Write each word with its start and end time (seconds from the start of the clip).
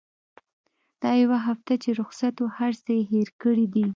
دا 1.01 1.11
يوه 1.23 1.37
هفته 1.47 1.73
چې 1.83 1.89
رخصت 1.99 2.33
وه 2.39 2.51
هرڅه 2.57 2.91
يې 2.97 3.03
هېر 3.11 3.29
کړي 3.43 3.65
دي. 3.73 3.85